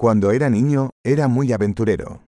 Cuando 0.00 0.30
era 0.30 0.48
niño, 0.48 0.90
era 1.04 1.26
muy 1.28 1.52
aventurero. 1.52 2.20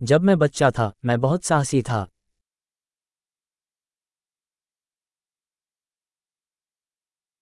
जब 0.00 0.22
मैं 0.24 0.38
बच्चा 0.38 0.70
था 0.70 0.92
मैं 1.04 1.20
बहुत 1.20 1.44
साहसी 1.44 1.82
था 1.88 2.06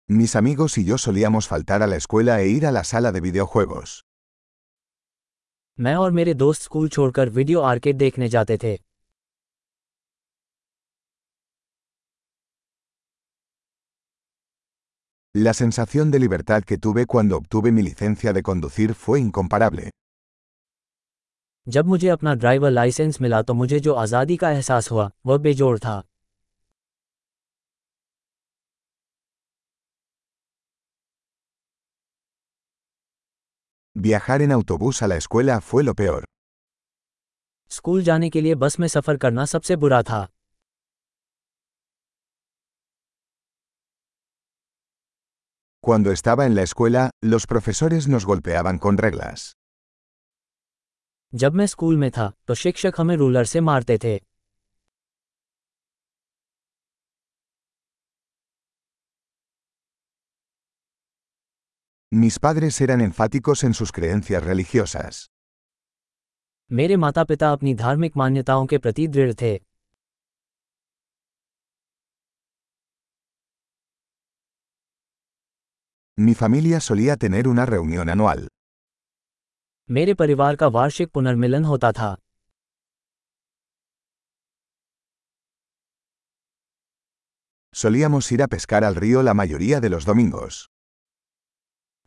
Mis 0.09 0.35
amigos 0.35 0.77
y 0.77 0.85
yo 0.85 0.97
solíamos 0.97 1.47
faltar 1.47 1.81
a 1.83 1.87
la 1.87 1.95
escuela 1.95 2.41
e 2.41 2.47
ir 2.49 2.65
a 2.65 2.71
la 2.71 2.83
sala 2.83 3.11
de 3.11 3.21
videojuegos. 3.21 4.01
मैं 5.79 5.95
और 6.01 6.11
मेरे 6.17 6.33
दोस्त 6.33 6.61
स्कूल 6.61 6.89
छोड़कर 6.89 7.29
वीडियो 7.37 7.61
आर्केड 7.69 7.97
देखने 7.97 8.27
जाते 8.35 8.57
थे 8.63 8.75
La 15.34 15.52
sensación 15.54 16.10
de 16.10 16.18
libertad 16.18 16.64
que 16.64 16.76
tuve 16.76 17.06
cuando 17.06 17.36
obtuve 17.36 17.70
mi 17.72 17.82
licencia 17.82 18.32
de 18.32 18.42
conducir 18.42 18.94
fue 18.94 19.20
incomparable. 19.20 19.90
जब 21.66 21.86
मुझे 21.86 22.08
अपना 22.08 22.34
ड्राइवर 22.34 22.70
लाइसेंस 22.70 23.20
मिला 23.20 23.40
तो 23.42 23.54
मुझे 23.54 23.80
जो 23.80 23.94
आज़ादी 23.94 24.36
का 24.36 24.50
एहसास 24.50 24.90
हुआ 24.90 25.10
वह 25.26 25.38
बेजोड़ 25.38 25.78
था 25.78 26.02
Viajar 33.96 34.40
en 34.42 34.52
autobús 34.52 35.02
a 35.02 35.08
la 35.08 35.16
escuela 35.16 35.60
fue 35.60 35.82
lo 35.84 35.94
peor. 35.94 36.24
School 37.70 38.02
जाने 38.02 38.30
के 38.30 38.40
लिए 38.40 38.54
बस 38.54 38.78
में 38.80 38.86
सफ़र 38.88 39.16
करना 39.16 39.44
सबसे 39.44 39.76
बुरा 39.76 40.02
था 40.02 40.26
Cuando 45.84 46.12
estaba 46.12 46.44
en 46.46 46.54
la 46.54 46.62
escuela, 46.62 47.10
los 47.24 47.46
profesores 47.46 48.06
nos 48.08 48.26
golpeaban 48.26 48.78
con 48.78 48.98
reglas. 48.98 49.52
जब 51.32 51.54
मैं 51.54 51.66
स्कूल 51.66 51.96
में 51.96 52.10
था 52.10 52.32
तो 52.46 52.54
शिक्षक 52.54 52.94
हमें 52.98 53.14
रूलर 53.16 53.44
से 53.44 53.60
मारते 53.60 53.98
थे 54.04 54.18
Mis 62.12 62.38
padres 62.38 62.80
eran 62.80 63.00
enfáticos 63.00 63.62
en 63.64 63.74
sus 63.74 63.92
creencias 63.92 64.42
religiosas. 64.44 65.26
मेरे 66.70 66.96
माता 66.96 67.22
पिता 67.24 67.50
अपनी 67.52 67.74
धार्मिक 67.74 68.16
मान्यताओं 68.16 68.66
के 68.66 68.78
प्रति 68.78 69.06
दृढ़ 69.08 69.32
थे 69.40 69.54
Mi 76.26 76.34
familia 76.34 76.80
solía 76.80 77.16
tener 77.16 77.48
una 77.48 77.66
reunión 77.66 78.08
anual. 78.14 78.48
मेरे 79.96 80.14
परिवार 80.14 80.56
का 80.56 80.66
वार्षिक 80.76 81.10
पुनर्मिलन 81.14 81.64
होता 81.64 81.90
था 81.92 82.16
Solíamos 87.72 88.30
ir 88.32 88.42
a 88.42 88.48
pescar 88.48 88.84
al 88.84 88.96
río 88.96 89.22
la 89.22 89.34
mayoría 89.34 89.80
de 89.80 89.90
los 89.90 90.04
domingos. 90.04 90.66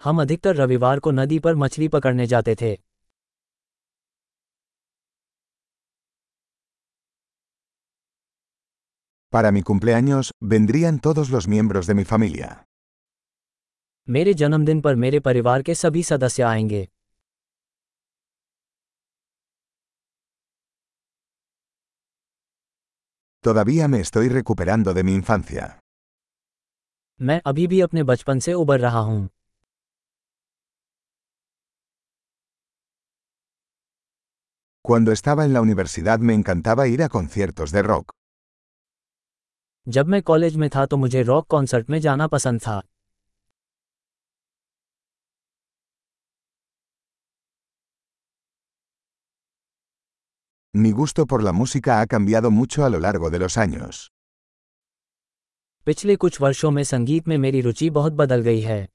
हम 0.04 0.22
अधिकतर 0.22 0.56
रविवार 0.56 1.00
को 1.00 1.12
नदी 1.12 1.40
पर 1.46 1.56
मछली 1.56 1.88
पकड़ने 1.98 2.26
जाते 2.34 2.56
थे 2.62 2.76
Para 9.34 9.52
mi 9.52 9.64
cumpleaños, 9.64 10.32
vendrían 10.42 11.00
todos 11.00 11.30
los 11.30 11.48
miembros 11.48 11.88
de 11.88 11.96
mi 11.96 12.06
familia. 12.06 12.66
मेरे 14.11 14.33
जन्मदिन 14.35 14.81
पर 14.81 14.95
मेरे 14.95 15.21
परिवार 15.21 15.63
के 15.63 15.75
सभी 15.75 16.03
सदस्य 16.03 16.43
आएँगे 16.43 16.87
Todavía 23.45 23.89
me 23.89 24.01
estoy 24.01 24.29
recuperando 24.29 24.95
de 24.95 25.03
mi 25.05 25.15
infancia. 25.15 25.67
मैं 27.21 27.41
अभी 27.47 27.67
भी 27.67 27.81
अपने 27.81 28.03
बचपन 28.03 28.39
से 28.39 28.53
उबर 28.53 28.81
रहा 28.81 29.01
हूँ 29.01 29.29
Cuando 34.85 35.13
estaba 35.13 35.45
en 35.45 35.53
la 35.53 35.61
universidad 35.61 36.19
me 36.19 36.35
encantaba 36.35 36.87
ir 36.87 37.03
a 37.03 37.09
conciertos 37.09 37.73
de 37.73 37.83
rock. 37.83 38.13
जब 39.87 40.07
मैं 40.07 40.23
कॉलेज 40.23 40.57
में 40.57 40.69
था 40.75 40.85
तो 40.87 40.97
मुझे 40.97 41.23
रॉक 41.23 41.47
कॉन्सर्ट 41.51 41.91
में 41.91 41.99
जाना 42.01 42.27
पसंद 42.27 42.61
था 42.61 42.81
Mi 50.74 50.92
gusto 50.92 51.26
por 51.26 51.44
la 51.44 51.52
música 51.52 52.02
ha 52.02 52.08
cambiado 52.08 52.52
mucho 52.52 52.86
a 52.86 52.90
lo 52.90 53.00
largo 53.00 53.30
de 53.30 53.40
los 53.40 53.58
años. 53.58 54.10
पिछले 55.88 56.16
कुछ 56.16 56.42
वर्षों 56.42 56.72
में 56.72 56.84
संगीत 56.84 57.28
में 57.28 57.38
मेरी 57.38 57.62
रुचि 57.62 57.90
बहुत 57.90 58.14
बदल 58.14 58.42
गई 58.42 58.62
है 58.62 58.88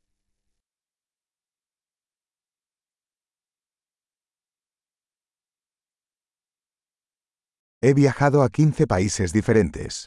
He 7.83 7.93
viajado 7.94 8.43
a 8.43 8.49
15 8.49 8.87
países 8.87 9.33
diferentes. 9.33 10.06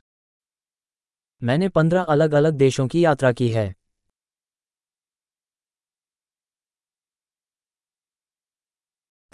मैंने 1.44 1.70
पंद्रह 1.70 2.02
अलग 2.16 2.34
अलग 2.34 2.54
देशों 2.54 2.88
की 2.88 3.04
यात्रा 3.06 3.32
की 3.32 3.48
है 3.50 3.74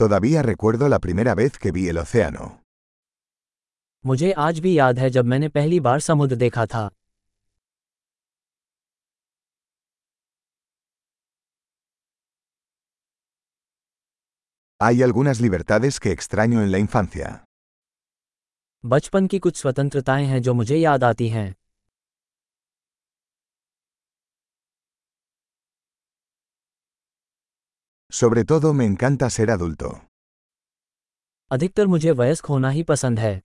Todavía 0.02 0.42
recuerdo 0.44 0.88
la 0.88 1.00
primera 1.00 1.34
vez 1.36 1.58
que 1.58 1.72
vi 1.72 1.88
el 1.90 1.98
océano. 1.98 2.46
मुझे 4.04 4.32
आज 4.32 4.60
भी 4.60 4.78
याद 4.78 5.00
है 5.00 5.10
जब 5.10 5.26
मैंने 5.26 5.48
पहली 5.50 5.80
बार 5.88 6.00
समुद्र 6.00 6.36
देखा 6.36 6.66
था 6.66 6.90
Hay 14.80 15.02
algunas 15.04 15.42
libertades 15.42 16.00
que 16.00 16.12
extraño 16.12 16.62
en 16.64 16.72
la 16.72 16.80
infancia. 16.80 17.30
बचपन 18.84 19.28
की 19.28 19.40
कुछ 19.40 19.56
स्वतंत्रताएं 19.58 20.26
हैं 20.26 20.42
जो 20.42 20.54
मुझे 20.54 20.76
याद 20.78 21.04
आती 21.04 21.28
हैं 21.30 21.54
Sobre 28.12 28.44
todo 28.44 28.74
me 28.74 28.86
encanta 28.86 29.30
ser 29.30 29.50
adulto. 29.50 29.94
अधिकतर 31.52 31.88
मुझे 31.88 32.12
वयस्क 32.12 32.46
होना 32.46 32.70
ही 32.70 32.84
पसंद 32.84 33.20
है 33.20 33.42